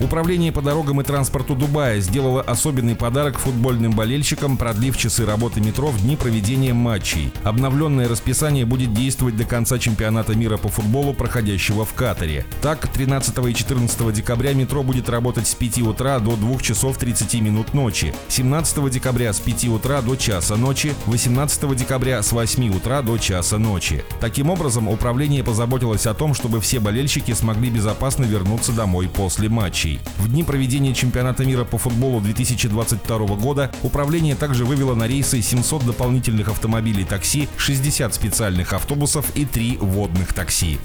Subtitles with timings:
[0.00, 5.88] Управление по дорогам и транспорту Дубая сделало особенный подарок футбольным болельщикам, продлив часы работы метро
[5.88, 7.32] в дни проведения матчей.
[7.42, 12.46] Обновленное расписание будет действовать до конца чемпионата мира по футболу, проходящего в Катаре.
[12.62, 17.34] Так, 13 и 14 декабря метро будет работать с 5 утра до 2 часов 30
[17.40, 23.02] минут ночи, 17 декабря с 5 утра до часа ночи, 18 декабря с 8 утра
[23.02, 24.04] до часа ночи.
[24.20, 29.87] Таким образом, управление позаботилось о том, чтобы все болельщики смогли безопасно вернуться домой после матчей
[29.88, 30.00] матчей.
[30.18, 35.86] В дни проведения чемпионата мира по футболу 2022 года управление также вывело на рейсы 700
[35.86, 40.78] дополнительных автомобилей такси, 60 специальных автобусов и 3 водных такси.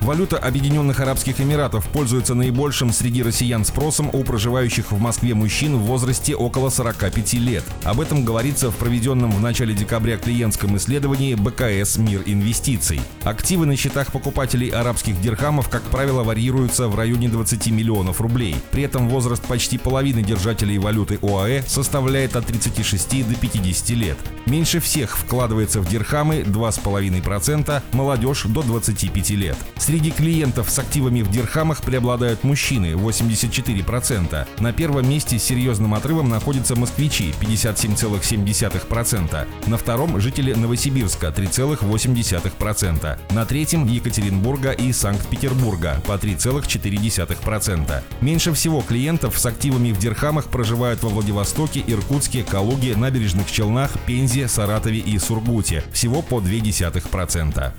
[0.00, 5.82] Валюта Объединенных Арабских Эмиратов пользуется наибольшим среди россиян спросом у проживающих в Москве мужчин в
[5.82, 7.62] возрасте около 45 лет.
[7.84, 13.00] Об этом говорится в проведенном в начале декабря клиентском исследовании БКС «Мир инвестиций».
[13.22, 18.56] Активы на счетах покупателей арабских дирхамов, как правило, варьируются в районе 20 миллионов рублей.
[18.70, 24.16] При этом возраст почти половины держателей валюты ОАЭ составляет от 36 до 50 лет.
[24.46, 29.56] Меньше всех вкладывается в дирхамы 2,5%, молодежь до 25 лет.
[29.76, 34.46] Среди клиентов с активами в дирхамах преобладают мужчины 84%.
[34.60, 39.46] На первом месте с серьезным отрывом находятся москвичи 57,7%.
[39.66, 43.18] На втором жители Новосибирска 3,8%.
[43.32, 47.81] На третьем Екатеринбурга и Санкт-Петербурга по 3,4%.
[48.20, 54.48] Меньше всего клиентов с активами в дирхамах проживают во Владивостоке, Иркутске, Калуге, Набережных Челнах, Пензе,
[54.48, 55.84] Саратове и Сургуте.
[55.92, 57.72] Всего по 0,2%.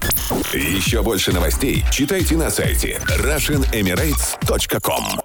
[0.54, 5.23] Еще больше новостей читайте на сайте RussianEmirates.com